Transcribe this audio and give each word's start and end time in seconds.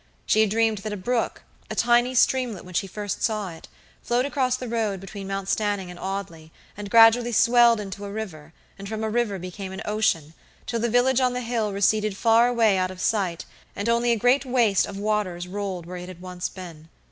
She 0.25 0.41
had 0.41 0.49
dreamed 0.49 0.79
that 0.79 0.93
a 0.93 0.97
brook, 0.97 1.43
a 1.69 1.75
tiny 1.75 2.15
streamlet 2.15 2.65
when 2.65 2.73
she 2.73 2.87
first 2.87 3.21
saw 3.21 3.49
it, 3.49 3.67
flowed 4.01 4.25
across 4.25 4.55
the 4.57 4.67
road 4.67 4.99
between 4.99 5.27
Mount 5.27 5.47
Stanning 5.47 5.91
and 5.91 5.99
Audley, 5.99 6.51
and 6.75 6.89
gradually 6.89 7.31
swelled 7.31 7.79
into 7.79 8.05
a 8.05 8.11
river, 8.11 8.51
and 8.79 8.89
from 8.89 9.03
a 9.03 9.11
river 9.11 9.37
became 9.37 9.71
an 9.71 9.81
ocean, 9.85 10.33
till 10.65 10.79
the 10.79 10.89
village 10.89 11.19
on 11.19 11.33
the 11.33 11.41
hill 11.41 11.71
receded 11.71 12.17
far 12.17 12.47
away 12.47 12.79
out 12.79 12.89
of 12.89 12.99
sight 12.99 13.45
and 13.75 13.87
only 13.87 14.11
a 14.11 14.15
great 14.17 14.43
waste 14.43 14.87
of 14.87 14.97
waters 14.97 15.47
rolled 15.47 15.85
where 15.85 15.97
it 15.97 16.19
once 16.19 16.47
had 16.47 16.55
been. 16.55 16.89